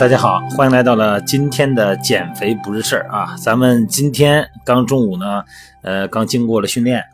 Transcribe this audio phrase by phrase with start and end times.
[0.00, 3.36] 大家好，欢迎来到了今天的减肥不是事儿啊！
[3.36, 5.44] 咱们今天刚中午呢，
[5.82, 7.04] 呃，刚经过了训练，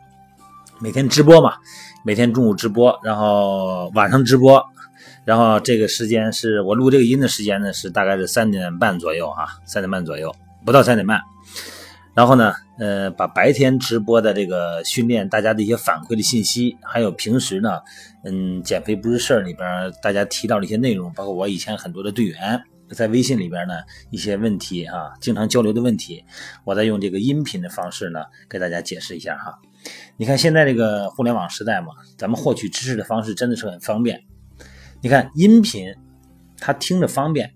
[0.79, 1.55] 每天直播嘛，
[2.05, 4.65] 每天中午直播，然后晚上直播，
[5.25, 10.33] 然后这个时间是我录这个音的时间呢，是大概是三点半左右啊，三点半左右，
[10.65, 11.19] 不到三点半。
[12.13, 17.81] 然后呢，呃，把白天直播的这个训练，大家的一些反馈的信息，还有平时呢。
[18.23, 23.75] 嗯，减肥不是事儿里边大家提到的一些内容，包括我以前很多的队员在微信里边呢
[24.09, 26.23] 一些问题啊，经常交流的问题，
[26.63, 29.59] 我在用这个音频的方式呢给大家解释一下哈。
[30.17, 31.87] 你看现在这个互联网时代嘛，
[32.17, 34.23] 咱们获取知识的方式真的是很方便。
[35.01, 35.95] 你看音频，
[36.57, 37.53] 它听着方便，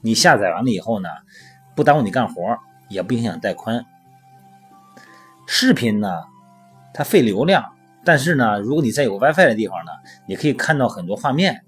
[0.00, 1.08] 你下载完了以后呢，
[1.76, 3.84] 不耽误你干活，也不影响带宽。
[5.46, 6.08] 视频呢，
[6.94, 7.64] 它费流量。
[8.04, 9.92] 但是呢，如果你在有 WiFi 的地方呢，
[10.26, 11.62] 你可以看到很多画面。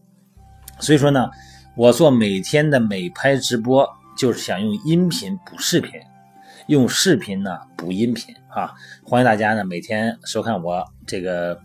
[0.81, 1.31] 所以说呢，
[1.77, 3.85] 我做每天的美拍直播，
[4.17, 6.01] 就是想用音频补视频，
[6.69, 8.73] 用视频呢补音频啊。
[9.03, 11.61] 欢迎大家呢每天收看我这个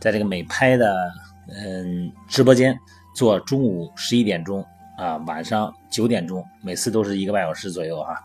[0.00, 1.12] 在这个美拍的
[1.48, 2.74] 嗯直播间，
[3.14, 4.64] 做中午十一点钟
[4.96, 8.18] 啊，晚上九点钟，每次都是一个半小时左右哈。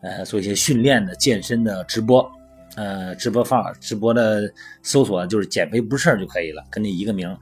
[0.00, 2.30] 呃，做一些训练的健身的直播。
[2.76, 4.42] 呃，直播放直播的
[4.80, 7.36] 搜索就是“减肥不是事儿”就可以了，跟你一个名。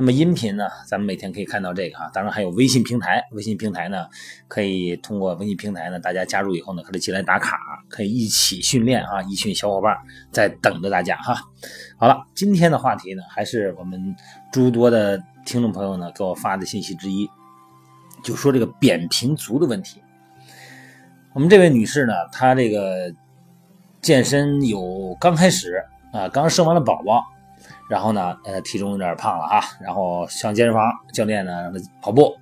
[0.00, 4.06] 那么音频呢，咱们每天可以看到这个哈，当然还有微信平台，微信平台呢
[4.48, 9.94] 可以通过微信平台呢，大家加入以后呢，可以进来打卡，可以一起训练啊，一群小伙伴
[10.32, 11.34] 在等着大家哈。
[11.98, 14.16] 好了，今天的话题呢，还是我们
[14.50, 17.28] 诸多的听众朋友呢给我发的信息之一，
[18.24, 20.00] 就说这个扁平足的问题。
[21.34, 23.12] 我们这位女士呢，她这个。
[24.00, 27.22] 健身有刚开始啊，刚生完了宝宝，
[27.90, 32.32] 然后呢，呃，体重有点胖了哈，然后上健身房，教练呢让他跑步，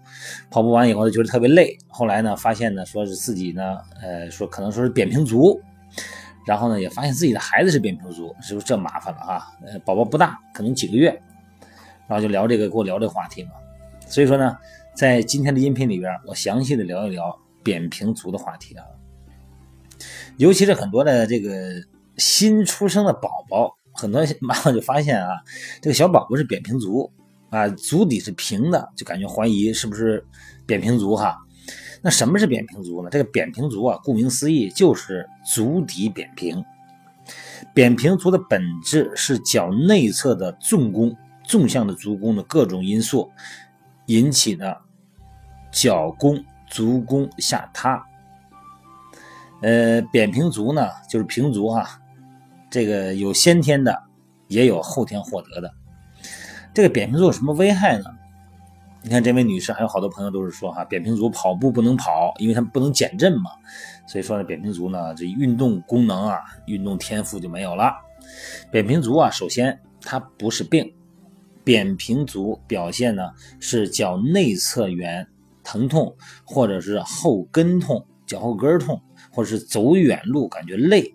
[0.51, 5.59] 跑步完以后他觉得特别累，后来呢发现呢说是自己呢，呃，说可能说是扁平足，
[6.47, 9.47] 然后呢也发现自己的孩子是扁平足，是不是这麻烦了哈？
[9.65, 11.09] 呃，宝宝不大，可能几个月，
[12.07, 13.53] 然后就聊这个，跟我聊这个话题嘛。
[14.07, 14.55] 所以说呢，
[14.95, 18.85] 在今天的音频里边，我详细的聊一聊扁平足的话题啊。
[20.37, 21.73] 尤其是很多的这个
[22.19, 25.31] 新出生的宝宝，很多妈妈就发现啊，
[25.83, 27.11] 这个小宝宝是扁平足
[27.51, 30.25] 啊，足底是平的，就感觉怀疑是不是
[30.65, 31.37] 扁平足哈。
[32.01, 33.11] 那什么是扁平足呢？
[33.11, 36.65] 这个扁平足啊，顾名思义就是足底扁平。
[37.75, 43.29] 扁平足的本质是脚内侧的纵弓，纵向的足弓的各种因素
[44.07, 44.81] 引起的
[45.73, 48.07] 脚弓、足弓下塌。
[49.61, 52.01] 呃，扁平足呢，就是平足哈，
[52.71, 54.03] 这个有先天的，
[54.49, 55.73] 也有后天获得的。
[56.75, 58.05] 这个扁平足有什么危害呢？
[59.03, 63.51] 你看这位女士，还有好多朋友都是说哈，扁平足跑步不能跑，因为他们不能减震嘛。
[64.07, 67.95] 所以说呢，扁平足呢，这运动功能啊，运动天赋就没有了。
[68.71, 70.93] 扁平足啊，首先它不是病，
[71.65, 73.31] 扁平足表现呢
[73.61, 75.27] 是脚内侧缘
[75.65, 76.15] 疼痛，
[76.45, 79.01] 或者是后跟痛，脚后跟痛。
[79.31, 81.15] 或者是走远路感觉累，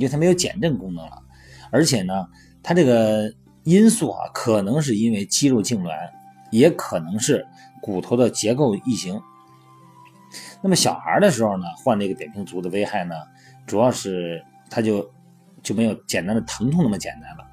[0.00, 1.22] 因为它没有减震功能了，
[1.70, 2.26] 而且呢，
[2.62, 3.30] 它这个
[3.64, 5.92] 因素啊，可能是因为肌肉痉挛，
[6.50, 7.46] 也可能是
[7.82, 9.20] 骨头的结构异形。
[10.62, 13.14] 那么小孩的时候呢，患这个扁平足的危害呢，
[13.66, 15.10] 主要是它就
[15.62, 17.46] 就没有简单的疼痛那么简单了。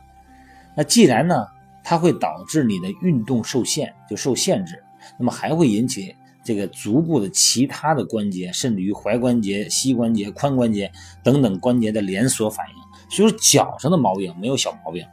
[0.74, 1.46] 那既然呢，
[1.84, 4.81] 它会导致你的运动受限，就受限制，
[5.19, 6.16] 那么还会引起。
[6.47, 10.90] 这个足部的其他的关节，甚至于踝关节、膝关节、髋关节
[11.22, 12.75] 等等关节的连锁反应，
[13.13, 15.06] 所以说脚上的毛病没有小毛病。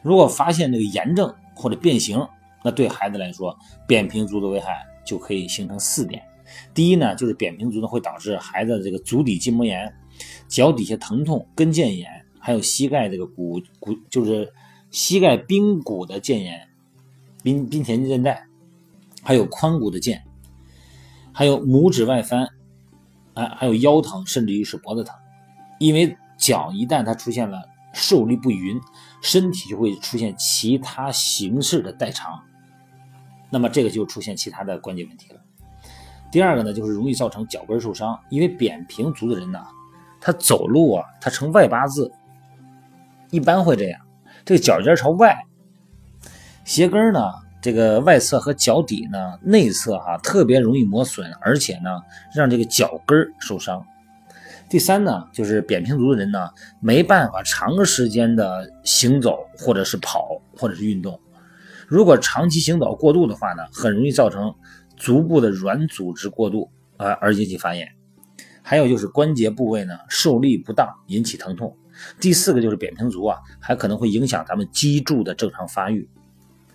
[0.00, 2.24] 如果发现这个炎症或者变形，
[2.62, 6.22] 那对孩子来说，扁平足的危害就可以形成四点。
[6.72, 9.92] 第一呢，就是扁平足呢会导致孩子这个足底筋膜炎、
[10.46, 12.08] 脚底下疼痛、跟腱炎，
[12.38, 14.52] 还有膝盖这个骨骨就是
[14.92, 16.68] 膝盖髌骨的腱炎、
[17.42, 18.46] 髌髌前韧带。
[19.22, 20.20] 还有髋骨的腱，
[21.32, 22.48] 还有拇指外翻，
[23.34, 25.14] 哎，还有腰疼，甚至于是脖子疼。
[25.78, 27.62] 因为脚一旦它出现了
[27.94, 28.80] 受力不匀，
[29.22, 32.42] 身体就会出现其他形式的代偿，
[33.48, 35.40] 那么这个就出现其他的关节问题了。
[36.30, 39.64] 第二个呢，就是容易造成脚跟受伤，因为扁平足的人呢，
[40.20, 42.10] 他走路啊，他呈外八字，
[43.30, 44.00] 一般会这样，
[44.44, 45.46] 这个脚尖朝外，
[46.64, 47.20] 鞋跟呢。
[47.62, 51.90] 这个外侧和脚底呢，内侧哈特别容易磨损，而且呢，
[52.34, 53.86] 让这个脚跟受伤。
[54.68, 56.50] 第三呢，就是扁平足的人呢，
[56.80, 61.20] 没办法长时间的行走，或者是跑，或者是运动。
[61.86, 64.52] 如果长期行走过度的话呢，很容易造成
[64.96, 67.86] 足部的软组织过度啊而引起发炎。
[68.60, 71.76] 还有就是关节部位呢受力不当引起疼痛。
[72.18, 76.08] 第四个就是扁平足啊，还可能会影响咱们脊柱的正常发育。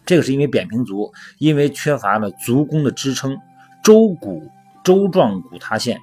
[0.07, 3.37] 这个是因为扁平足，因为缺乏了足弓的支撑，
[3.83, 4.49] 舟骨
[4.83, 5.99] 舟状骨塌陷。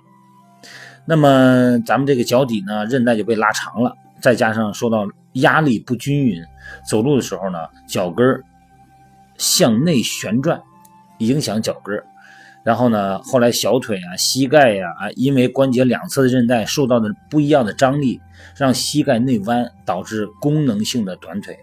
[1.07, 6.43] 那么咱们这个脚底呢，韧带就被拉长了，再加上受到压力不均匀，
[6.89, 7.59] 走路的时候呢，
[7.89, 8.43] 脚跟
[9.37, 10.63] 向内旋转，
[11.19, 12.01] 影响脚跟
[12.63, 18.21] 然后呢，后来小腿啊、膝盖呀啊，因为关节两侧的韧带受到的不一样的张力，
[18.57, 21.59] 让膝盖内弯，导致功能性的短腿，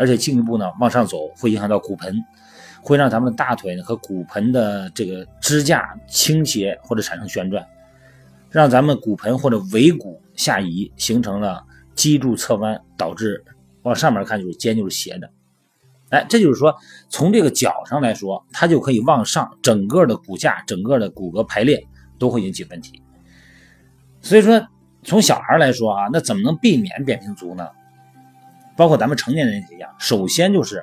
[0.00, 2.16] 而且进一步呢往上走，会影响到骨盆，
[2.80, 7.66] 会让咱们的大腿和骨盆的这个支架倾斜或者产生旋转，
[8.48, 11.62] 让咱们骨盆或者尾骨下移，形成了
[11.94, 13.44] 脊柱侧弯，导致
[13.82, 15.30] 往上面看就是肩就是斜的。
[16.08, 16.74] 哎，这就是说，
[17.10, 21.86] 从这个脚上来说，它就可以往上，整个的骨架、整个的骨骼排列
[22.18, 23.02] 都会引起问题。
[24.22, 24.66] 所以说，
[25.04, 27.68] 从小孩来说啊，那怎么能避免扁平足呢？
[28.80, 30.82] 包括咱们成年人也一样，首先就是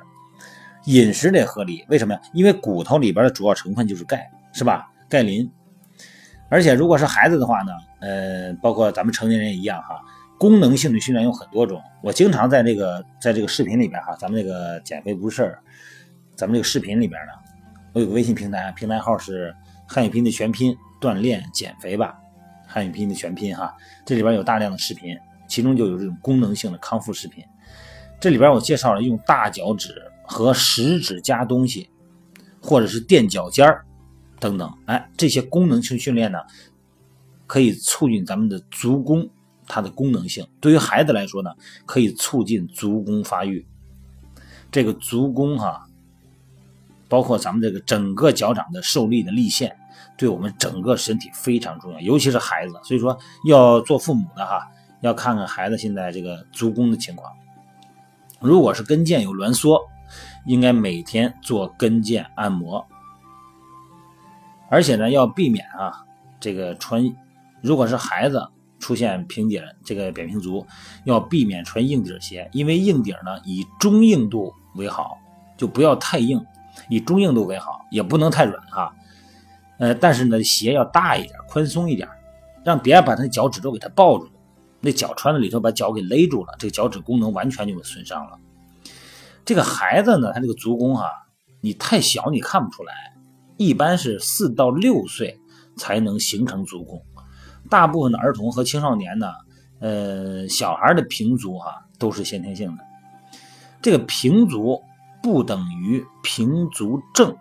[0.84, 1.84] 饮食得合理。
[1.88, 2.20] 为什么呀？
[2.32, 4.88] 因为骨头里边的主要成分就是钙，是吧？
[5.08, 5.50] 钙磷。
[6.48, 10.00] 而且如果是孩子的话呢，呃，包括咱们成年人一样哈。
[10.38, 15.58] 功能性的训练有很多种，我经常在这个在这个视频里边哈，咱们这个减肥不是事儿，
[16.36, 17.32] 咱们这个视频里边呢，
[17.94, 19.52] 我有个微信平台，平台号是
[19.88, 22.16] 汉语拼音的全拼锻炼减肥吧，
[22.64, 25.18] 汉语拼音的全拼哈，这里边有大量的视频，
[25.48, 27.44] 其中就有这种功能性的康复视频，
[28.20, 29.94] 这里边我介绍了用大脚趾
[30.24, 31.88] 和食指夹东西，
[32.60, 33.84] 或者是垫脚尖儿
[34.40, 36.38] 等等，哎，这些功能性训练呢，
[37.46, 39.28] 可以促进咱们的足弓。
[39.70, 41.50] 它的功能性对于孩子来说呢，
[41.84, 43.66] 可以促进足弓发育。
[44.72, 45.86] 这个足弓哈，
[47.06, 49.76] 包括咱们这个整个脚掌的受力的力线，
[50.16, 52.80] 对我们整个身体非常重要，尤其是孩子。
[52.82, 54.66] 所以说，要做父母的哈，
[55.02, 57.30] 要看看孩子现在这个足弓的情况。
[58.40, 59.80] 如果是跟腱有挛缩，
[60.46, 62.86] 应该每天做跟腱按摩。
[64.70, 66.04] 而且呢，要避免啊，
[66.40, 67.14] 这个穿，
[67.60, 68.48] 如果是孩子。
[68.80, 70.64] 出现平底这个扁平足，
[71.02, 75.18] 要避免穿硬底鞋，因为硬底呢以中硬度为好，
[75.56, 76.40] 就不要太硬，
[76.88, 78.94] 以中硬度为好，也不能太软哈。
[79.78, 82.08] 呃，但是呢鞋要大一点，宽松一点，
[82.62, 84.30] 让别人把他的脚趾头给他抱住，
[84.80, 88.38] 那脚穿在里头把脚给勒住了，这个脚趾功能完全就给损伤了。
[89.44, 91.10] 这个孩子呢，他这个足弓哈，
[91.60, 92.94] 你太小你看不出来，
[93.56, 95.40] 一般是四到六岁
[95.76, 97.02] 才能形成足弓。
[97.70, 99.26] 大部分的儿童和青少年呢，
[99.80, 102.84] 呃，小孩的平足哈都是先天性的。
[103.82, 104.82] 这个平足
[105.22, 107.36] 不等于平足症，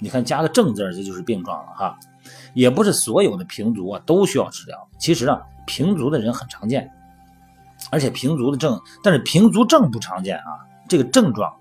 [0.00, 1.98] 你看加个正字这就是病状了哈。
[2.52, 4.88] 也不是所有的平足啊都需要治疗。
[4.98, 5.40] 其实啊，
[5.70, 6.90] 平足的人很常见，
[7.92, 10.66] 而且平足的症，但是平足症不常见啊。
[10.88, 11.54] 这个症状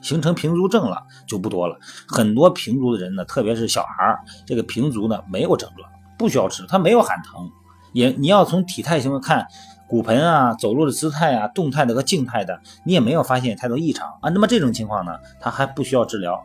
[0.00, 1.76] 形成平足症了就不多了。
[2.06, 7.50] 很多平足的人呢，特别是小孩这个平足呢没有症状，不需要治，他没有喊疼。
[7.92, 9.48] 也你要从体态型看，
[9.88, 14.30] 骨盆啊、走路的姿态啊、动态的和静态的，你也没有发现太多异常啊。
[14.30, 16.40] 那么这种情况呢，他还不需要治疗，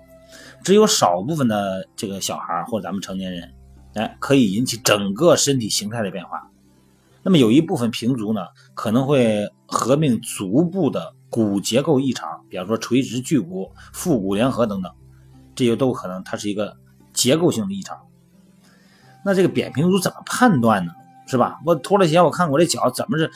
[0.64, 3.54] 只有少部分的这个小孩或咱们成年人，
[3.94, 6.50] 哎，可以引起整个身体形态的变化。
[7.24, 8.42] 那么有一部分平足呢，
[8.74, 14.92] 可能会合并足部的骨结构异常，比方说垂直距骨、腹股联合等等，
[15.56, 16.78] 这些都可能它是一个
[17.14, 17.98] 结构性的异常。
[19.24, 20.94] 那这个扁平足怎么判断呢？
[21.28, 21.62] 是吧？
[21.66, 23.32] 我脱了鞋，我看我这脚怎么是？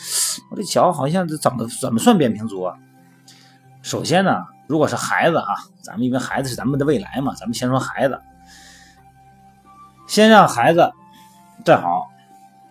[0.52, 2.76] 我这脚好像怎么怎么算扁平足啊？
[3.82, 8.20] 首先呢，如果是孩子啊，咱们因为孩子是咱们的未来嘛，咱们先说孩子，
[10.08, 10.92] 先让孩子
[11.64, 12.08] 站好，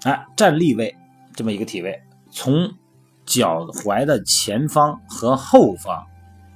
[0.02, 0.94] 哎，站立位
[1.34, 2.72] 这么一个体位，从
[3.26, 6.06] 脚踝的前方和后方，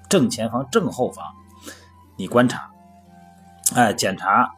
[0.09, 1.25] 正前方、正后方，
[2.17, 2.71] 你观察，
[3.75, 4.55] 哎，检查。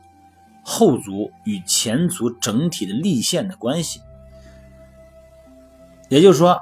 [0.62, 3.98] 后足与前足整体的力线的关系，
[6.10, 6.60] 也就是说，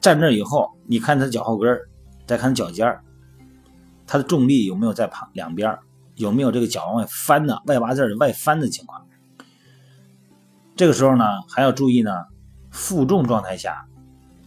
[0.00, 1.78] 站这以后，你看他脚后跟
[2.26, 2.98] 再看脚尖
[4.06, 5.78] 他的重力有没有在旁两边
[6.16, 9.06] 有没有这个脚往外翻的外八字的外翻的情况？
[10.74, 12.10] 这个时候呢，还要注意呢，
[12.70, 13.86] 负重状态下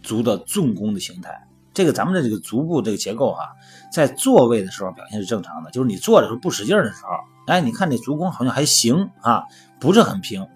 [0.02, 1.46] 足的纵弓的形态。
[1.72, 3.48] 这个咱们的这个足部这个结构哈，
[3.92, 7.10] 在坐位的时候表现是正常的，就是你坐的时候不使劲的时候。
[7.46, 9.42] 哎，你看这足弓好像还行啊，
[9.78, 10.46] 不是很平。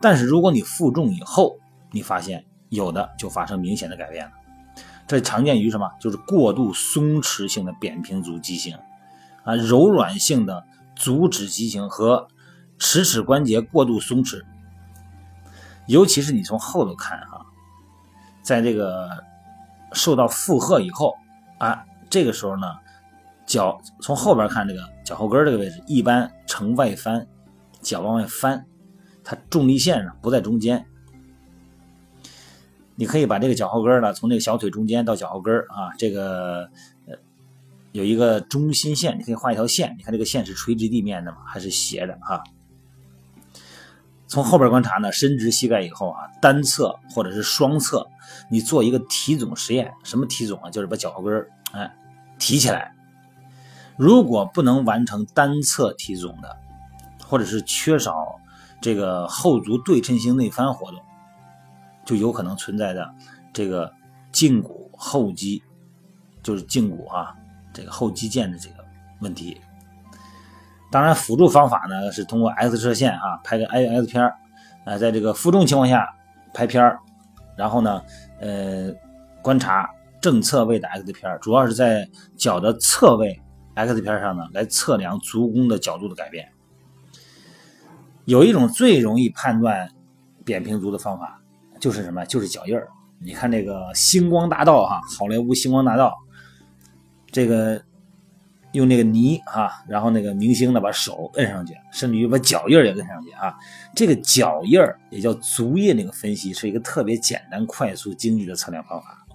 [0.00, 1.58] 但是如果你负重以后，
[1.90, 4.32] 你发现有的就发生明显的改变了。
[5.06, 5.90] 这常见于什么？
[6.00, 8.78] 就是过度松弛性的扁平足畸形
[9.42, 12.28] 啊，柔软性的足趾畸形和
[12.78, 14.40] 尺尺关节过度松弛，
[15.90, 17.44] 尤其是你从后头看哈，
[18.42, 19.10] 在这个
[19.92, 21.16] 受到负荷以后
[21.58, 22.66] 啊，这个时候呢，
[23.44, 27.26] 脚从后边看这个脚后跟这个位置一般呈外翻，
[27.82, 28.64] 脚往外翻，
[29.24, 30.86] 它重力线上不在中间。
[32.94, 36.70] 你可以把这个脚后跟呢，从这个小腿中间到脚后跟啊，这个
[37.06, 37.16] 呃
[37.90, 39.96] 有一个中心线，你可以画一条线。
[39.98, 41.38] 你看这个线是垂直地面的吗？
[41.46, 42.44] 还是斜的哈？
[44.30, 48.06] 从后边观察呢，伸直膝盖以后啊，单侧或者是双侧，
[48.48, 49.92] 你做一个提踵实验。
[50.04, 50.70] 什么提踵啊？
[50.70, 51.92] 就是把脚后跟哎
[52.38, 52.94] 提起来。
[53.96, 56.56] 如果不能完成单侧提踵的，
[57.26, 58.14] 或者是缺少
[58.80, 61.00] 这个后足对称性内翻活动。
[62.04, 63.12] 就有可能存在的
[63.52, 63.92] 这个
[64.32, 65.60] 胫骨后肌，
[66.40, 67.34] 就是胫骨啊，
[67.72, 68.76] 这个后肌腱的这个
[69.20, 69.60] 问题。
[70.90, 74.36] 当然，辅助方法呢是通过 X 射线啊拍个 X 片儿，
[74.84, 76.08] 啊，在这个负重情况下
[76.52, 76.98] 拍片儿，
[77.56, 78.02] 然后呢，
[78.40, 78.92] 呃，
[79.42, 79.88] 观察
[80.20, 83.40] 正侧位的 X 片儿，主要是在脚的侧位
[83.74, 86.48] X 片上呢来测量足弓的角度的改变。
[88.24, 89.90] 有一种最容易判断
[90.44, 91.36] 扁平足的方法。
[91.80, 92.22] 就是什么？
[92.26, 92.86] 就是脚印儿。
[93.18, 96.10] 你看那个《星光大道》哈，好莱坞《星光大道》，
[97.32, 97.82] 这个
[98.72, 103.54] 用那个泥啊，然后那个明星呢把手摁上去，甚至于把脚印也摁上去啊。
[103.94, 109.26] 这个脚印也叫足印，那个分析是一个特别简单、快速、经济的测量方法。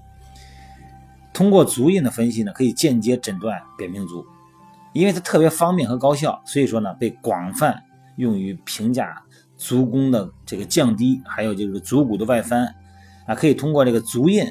[1.34, 4.26] 通过足印的分析呢，可以间接诊断扁平足，
[4.94, 7.84] 因为它特别方便和高效，所以说呢被广泛
[8.18, 9.22] 用于评价。
[9.58, 12.76] 足弓的这个降低，还有就是足骨的外翻，
[13.26, 14.46] 啊，可以通过这个足印，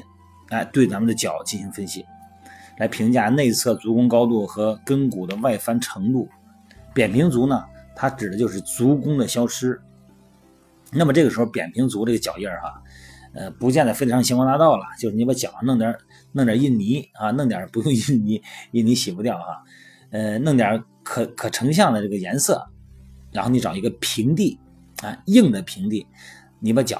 [0.49, 2.03] 哎，对咱们的脚进行分析，
[2.77, 6.27] 来评价内侧足弓高度和跟骨的外翻程度。
[6.93, 7.63] 扁平足呢，
[7.95, 9.81] 它指的就是足弓的消失。
[10.91, 12.81] 那么这个时候，扁平足这个脚印儿哈，
[13.33, 15.95] 呃，不见得非得上星光大道了，就是你把脚上弄点
[16.31, 18.41] 弄点印泥啊，弄点 不用印泥，
[18.71, 19.63] 印泥洗不掉哈，
[20.11, 22.67] 呃，弄点可可成像的这个颜色，
[23.31, 24.59] 然后你找一个平地。
[25.03, 26.07] 啊，硬的平地，
[26.61, 26.97] 你把脚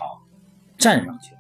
[0.78, 1.34] 站上去，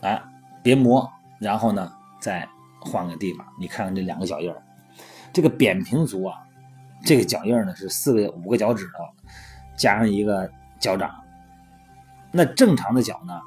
[0.00, 0.24] 啊，
[0.62, 1.06] 别磨，
[1.38, 2.48] 然后呢，再
[2.84, 4.62] 换个地方，你看看这两个脚印儿，
[5.32, 6.36] 这个扁平足啊，
[7.04, 9.04] 这个脚印儿呢是四个五个脚趾头
[9.76, 11.14] 加上一个脚掌，
[12.30, 13.40] 那正常的脚呢，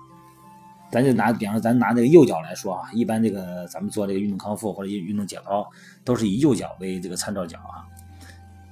[0.91, 5.65] 咱就拿，比方说咱拿这个右脚来说啊，一般这个咱们做这个运动康复或者运动解剖，
[6.03, 7.85] 都是以右脚为这个参照脚啊，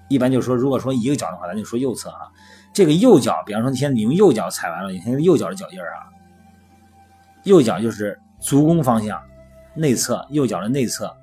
[0.08, 2.32] 一般就是说，如果说一个脚的话，咱就说右侧啊。
[2.72, 6.10] 这个右脚，比方说，你现在你用右脚踩完了，你看右脚的脚印啊，
[7.44, 9.22] 右脚就是足弓方向
[9.76, 11.16] 内侧，右脚的内侧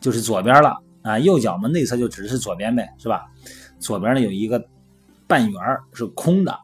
[0.00, 1.18] 就是左边了啊。
[1.18, 3.26] 右脚嘛，内侧就指的是左边呗，是吧？
[3.78, 4.64] 左边呢有一个
[5.26, 6.58] 半圆是空的，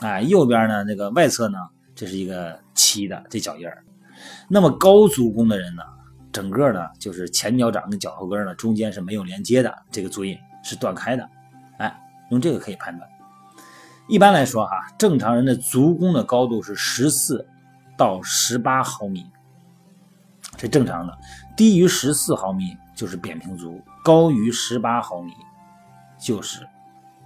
[0.00, 1.58] 啊，右边呢那个外侧呢，
[1.94, 3.68] 这是一个齐的这脚印。
[4.48, 5.82] 那么高足弓的人呢，
[6.32, 11.28] 整个呢就是前脚掌跟脚后跟呢中间是没有连接的，这个足印是断开的。
[11.78, 12.00] 哎
[12.30, 13.08] 用这个可以判断。
[14.08, 17.46] 一般来说，哈，正常人的足弓的高度是十四
[17.96, 19.26] 到十八毫米，
[20.58, 21.18] 这正常的。
[21.56, 25.32] 低于十四毫米就是扁平足，高于十八毫米
[26.20, 26.66] 就是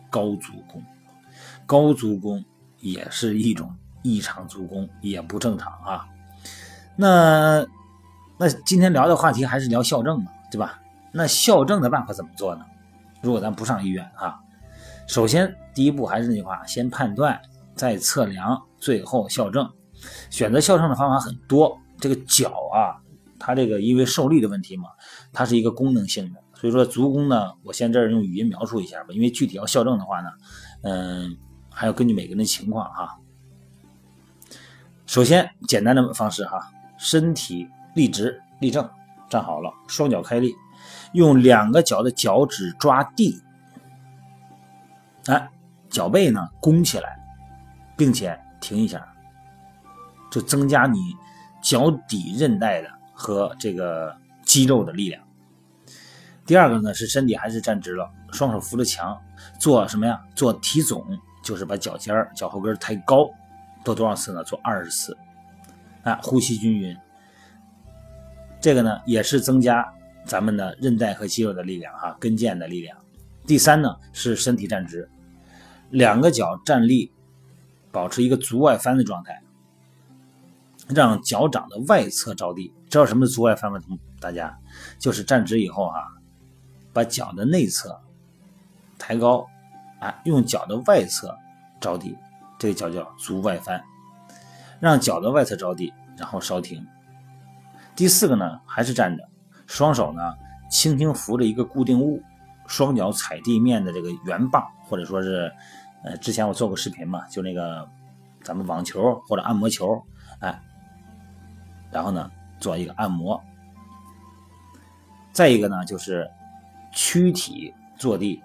[0.08, 0.80] 高足弓。
[1.66, 2.44] 高足弓
[2.78, 6.06] 也是一种异常足弓，也不正常啊。
[6.94, 7.66] 那
[8.38, 10.78] 那今天聊的话题还是聊校正嘛，对吧？
[11.10, 12.64] 那校正的办法怎么做呢？
[13.22, 14.38] 如果咱不上医院啊？
[15.08, 17.40] 首先，第一步还是那句话，先判断，
[17.74, 19.68] 再测量，最后校正。
[20.30, 21.78] 选择校正的方法很多。
[22.00, 22.98] 这个脚啊，
[23.44, 24.90] 它这个因为受力的问题嘛，
[25.32, 26.40] 它是一个功能性的。
[26.54, 29.08] 所以说足弓呢，我先这儿用语音描述一下吧。
[29.10, 30.30] 因为具体要校正的话呢，
[30.82, 31.36] 嗯，
[31.68, 33.18] 还要根据每个人的情况哈。
[35.06, 38.88] 首先，简单的方式哈，身体立直立正，
[39.28, 40.54] 站好了，双脚开立，
[41.12, 43.42] 用两个脚的脚趾抓地。
[45.26, 45.50] 哎，
[45.90, 47.18] 脚背呢弓起来，
[47.96, 49.04] 并且停一下，
[50.30, 50.98] 就增加你
[51.60, 55.22] 脚底韧带的和这个肌肉的力量。
[56.44, 59.16] 第二个呢是身体还是站直了，双手扶着墙，
[59.60, 60.20] 做什么呀？
[60.34, 61.04] 做提踵，
[61.44, 63.30] 就是把脚尖脚后跟抬高，
[63.84, 64.42] 做多少次呢？
[64.44, 65.16] 做二十次。
[66.02, 66.96] 啊，呼吸均匀。
[68.60, 69.88] 这个呢也是增加
[70.24, 72.98] 咱们的韧带和肌肉的力量哈，跟腱的力量。
[73.46, 75.08] 第三呢是身体站直，
[75.90, 77.12] 两个脚站立，
[77.92, 79.40] 保持一个足外翻的状态，
[80.94, 82.72] 让脚掌的外侧着地。
[82.88, 83.78] 知道什么是足外翻吗？
[84.20, 84.56] 大家
[84.98, 86.04] 就是站直以后啊，
[86.92, 88.00] 把脚的内侧
[88.98, 89.46] 抬高，
[89.98, 91.36] 啊，用脚的外侧
[91.80, 92.16] 着地，
[92.58, 93.82] 这个脚叫足外翻，
[94.78, 96.86] 让脚的外侧着地，然后稍停。
[97.96, 99.28] 第四个呢，还是站着，
[99.66, 100.22] 双手呢
[100.70, 102.22] 轻轻扶着一个固定物，
[102.66, 105.52] 双脚踩地面的这个圆棒，或者说是，
[106.04, 107.88] 呃，之前我做过视频嘛，就那个
[108.42, 110.00] 咱们网球或者按摩球，
[110.40, 110.62] 哎，
[111.92, 113.40] 然后呢做一个按摩。
[115.32, 116.28] 再一个呢，就是
[116.92, 118.42] 躯体坐地，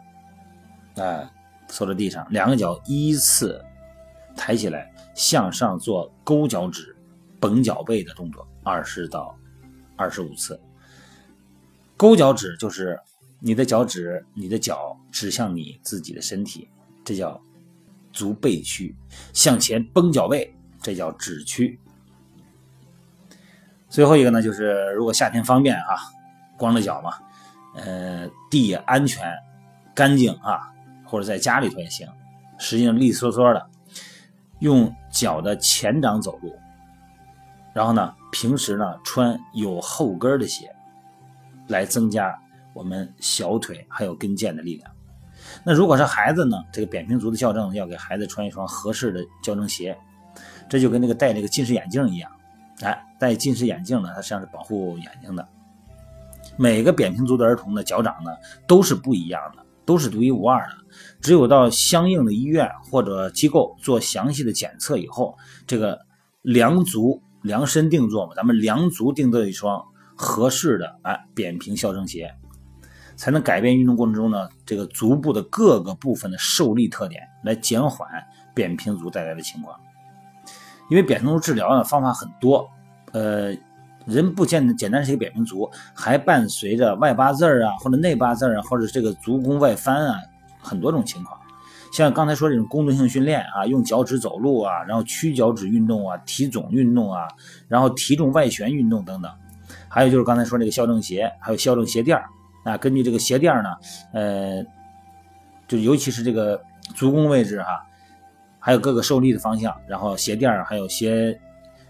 [0.97, 1.27] 哎，
[1.67, 3.59] 坐在地上，两个脚依次
[4.35, 6.95] 抬起来，向上做勾脚趾、
[7.39, 9.35] 绷脚背的动作，二十到。
[9.99, 10.61] 二十五次，
[11.97, 13.01] 勾脚趾就是
[13.39, 16.69] 你的脚趾，你的脚指向你自己的身体，
[17.03, 17.41] 这叫
[18.13, 18.93] 足背屈；
[19.33, 21.79] 向前绷脚背，这叫趾屈。
[23.89, 25.95] 最后一个呢，就是如果夏天方便啊，
[26.57, 27.13] 光着脚嘛，
[27.75, 29.25] 呃，地也安全、
[29.95, 30.71] 干净啊，
[31.05, 32.07] 或者在家里头也行，
[32.57, 33.65] 实际上利索索的，
[34.59, 36.53] 用脚的前掌走路。
[37.73, 40.69] 然后呢，平时呢穿有后跟的鞋，
[41.67, 42.37] 来增加
[42.73, 44.91] 我们小腿还有跟腱的力量。
[45.63, 49.97] 那如果是孩子呢，这个扁平足的校正要给孩子穿一双合适的校正鞋，
[50.67, 52.29] 这就跟那个戴那个近视眼镜一样。
[52.81, 55.47] 哎，戴近视眼镜呢，它实际上是保护眼睛的。
[56.55, 58.31] 每个扁平足的儿童的脚掌呢
[58.67, 60.75] 都是不一样的，都是独一无二的。
[61.21, 65.99] 只有到相应的医院或者机构做详细的检测以后，这个
[66.41, 67.21] 量足。
[67.43, 69.81] 量身定做嘛，咱们量足定做一双
[70.15, 72.33] 合适的哎扁平校正鞋，
[73.15, 78.09] 才能改变运动过程中呢这个足部的各个部分的受力特点，来减缓
[78.53, 79.79] 扁平足带来的情况。
[80.89, 82.67] 因为扁平足治疗呢方法很多，
[83.17, 83.51] 呃，
[84.05, 90.19] 人不简简单是一个扁平足，还伴随着外八字啊，或者内八字啊，或者这个足弓外翻啊，
[90.61, 91.39] 很多种情况。
[91.91, 97.27] 像刚才说这种功能性训练啊，用脚趾走路啊，然后屈脚趾运动啊，体总运动啊，
[97.67, 99.31] 然后提重外旋运动等等，
[99.89, 102.21] 还有就是刚才说那个校正鞋，还有校正鞋垫
[102.63, 103.69] 啊，根据这个鞋垫呢，
[104.13, 104.63] 呃，
[105.67, 106.61] 就尤其是这个
[106.93, 107.83] 足弓位置哈，
[108.59, 111.39] 还有各个受力的方向，然后鞋垫还有鞋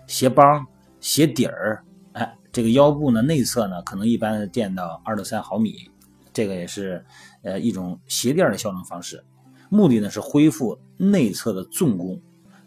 [0.06, 0.66] 鞋帮、
[1.08, 5.89] 鞋底儿，哎，这个腰部呢内侧呢可能一般垫到二到三毫米，
[6.34, 7.02] 这个也是
[7.43, 9.24] 呃一种鞋垫的校正方式。
[9.70, 12.22] 目的呢是恢复内侧的纵弓，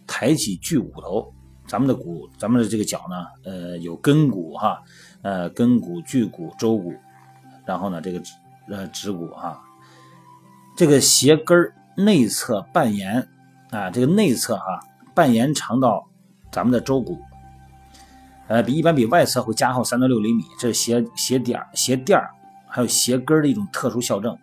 [0.06, 1.30] 抬起巨骨头。
[1.66, 4.82] 咱们的骨，咱们的这个脚呢，呃，有根骨哈，
[5.20, 6.94] 呃，根骨、距骨、舟骨，
[7.66, 8.22] 然后呢，这个
[8.70, 9.62] 呃指骨哈，
[10.74, 13.28] 这个鞋跟内侧半延
[13.68, 14.80] 啊，这个内侧哈
[15.14, 16.08] 半延长到
[16.50, 17.20] 咱们的舟骨，
[18.50, 20.42] 呃，比一般比外侧会加厚三到六厘米。
[20.58, 22.20] 这是鞋鞋底、鞋垫
[22.66, 24.36] 还有鞋跟的一种特殊校正。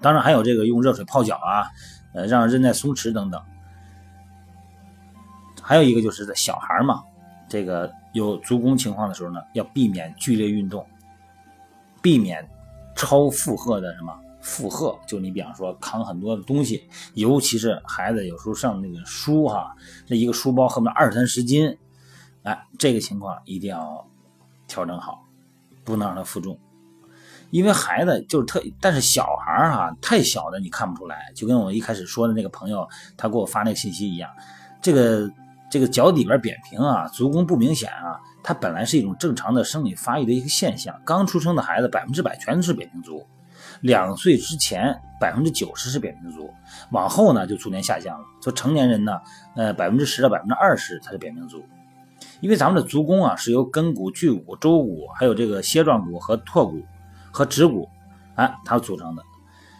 [0.00, 1.68] 当然还有这个用热水泡脚啊，
[2.14, 3.38] 呃，让韧带松弛等等。
[5.60, 7.02] 还有一个就是在小孩嘛，
[7.46, 10.86] 这个有足弓情况的时候呢，要避免剧烈运动，
[12.00, 12.48] 避免
[12.96, 21.76] 超负荷的什么负荷，就你比方说扛很多的东西，尤其是孩子有时候上那个书哈，这一个书包后面二三十斤，
[22.50, 24.04] 哎，这个情况一定要
[24.66, 25.24] 调整好，
[25.84, 26.58] 不能让他负重。
[27.50, 34.28] 因为孩子就是特，但是小孩儿哈太小的你看不出来，就跟我一开始说的那个朋友他给我发那个信息一样，
[34.82, 35.30] 这个
[35.70, 41.00] 这个脚底边扁平啊，足弓不明显啊，它本来是一种正常的生理发育的一个现象。
[41.04, 43.24] 刚出生的孩子百分之百全是扁平足，
[43.80, 46.52] 两岁之前百分之九十是扁平足，
[46.92, 48.24] 往后呢就逐年下降了。
[48.40, 49.20] 说成年人呢，
[49.56, 51.64] 呃百分之十到百分之二十才是扁平足，
[52.40, 56.80] 因为咱们的足弓啊是由根骨、距骨、舟骨，还有这个楔状骨和拓骨。
[57.32, 57.88] 和趾骨，
[58.34, 59.22] 哎，它组成的。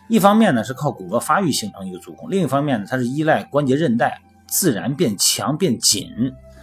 [0.09, 6.09] 一方面呢是靠骨骼发育形成一个足弓，另一方面呢它是依赖关节韧带自然变强变紧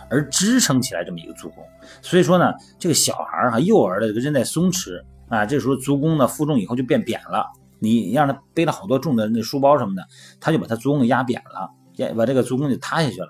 [0.09, 1.61] 而支撑起来这么一个足弓。
[2.01, 7.45] 所以说呢，这个小孩儿哈，幼儿的这个韧带松弛啊，这时候足弓呢负重以后就变扁了。
[7.79, 10.07] 你让他背了好多重的那书包什么的，
[10.39, 13.29] 他就把他足弓给压扁了，压把这个足弓就塌下去了。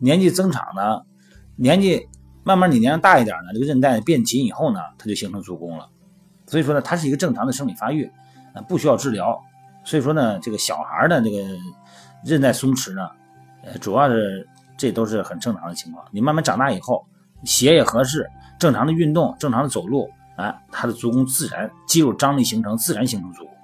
[0.00, 1.02] 年纪增长呢，
[1.56, 2.08] 年纪
[2.42, 5.88] 慢慢你年龄大一点呢，这个韧带变紧以后呢，它就形成足弓了。
[6.46, 8.10] 所以说呢，它是一个正常的生理发育，
[8.52, 9.40] 啊，不需要治疗。
[9.84, 11.38] 所以说呢，这个小孩的这个
[12.24, 13.08] 韧带松弛呢，
[13.62, 16.04] 呃，主要是这都是很正常的情况。
[16.10, 17.06] 你慢慢长大以后，
[17.44, 23.54] 鞋也合适，正常的运动，正常的走路，啊，他的足弓自然肌肉张力形成，自然形成足弓。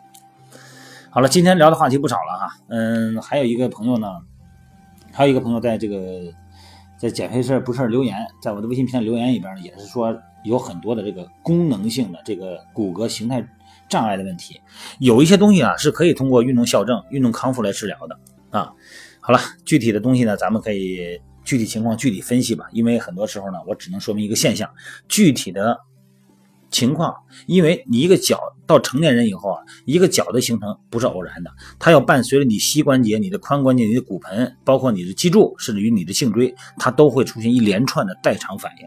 [1.11, 4.07] 好了，今天聊的话题不少了哈，嗯，还有一个朋友呢，
[5.13, 6.33] 还有一个朋友在这个
[7.01, 13.43] 在减肥事儿不是留言，在我的微信平台留言里边呢，也是说有很多的这个功能性的这个骨骼形态
[13.89, 14.61] 障碍的问题，
[14.99, 18.71] 有一些东西啊是可以通过运动校正、运动康复来治疗的啊。
[19.19, 24.71] 好了，具体的东西呢，咱们可以具体情况具体分析吧，因为很多时候呢，我只能说明一个现象，
[25.09, 25.79] 具体的。
[26.71, 27.15] 情况，
[27.47, 38.87] 因为你一个脚到成年人以后啊，一个脚的形成不是偶然的，它要伴随着你膝关节、你的髋关节、你的骨盆，包括你的脊柱，甚至于你的颈椎，它都会出现一连串的代偿反应。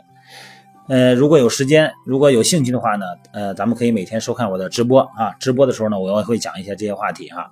[0.89, 5.31] 呃，如果有时间，如果有兴趣的话呢，呃，咱们可以每天收看我的直播啊。
[5.39, 7.49] 直播的时候呢，我也会讲一些这些话题哈。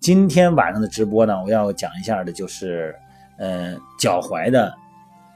[0.00, 2.92] 今天晚上的直播呢，我要讲一下的就是，
[3.38, 4.74] 呃，脚踝的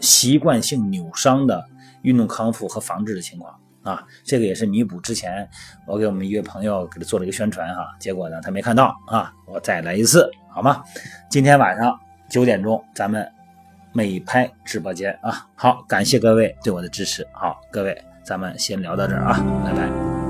[0.00, 1.64] 习惯性扭伤的
[2.02, 3.54] 运动康复和防治的情况。
[3.86, 5.48] 啊，这个也是弥补之前
[5.86, 10.82] 我给我们一位朋友给他做了一个宣传哈，结果呢他没看到啊，我再来一次好吗？
[11.30, 11.96] 今天晚上
[12.28, 13.24] 九点钟咱们
[13.92, 20.25] 美拍直播间啊，好，感谢各位对我的支持，好，各位咱们先聊到这儿啊，拜拜。